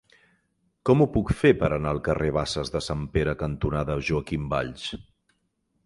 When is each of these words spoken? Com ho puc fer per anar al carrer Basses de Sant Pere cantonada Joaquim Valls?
Com 0.89 1.03
ho 1.03 1.07
puc 1.17 1.33
fer 1.41 1.51
per 1.59 1.69
anar 1.77 1.91
al 1.95 2.01
carrer 2.09 2.31
Basses 2.39 2.73
de 2.77 2.81
Sant 2.87 3.07
Pere 3.19 3.39
cantonada 3.45 4.01
Joaquim 4.09 4.53
Valls? 4.57 4.93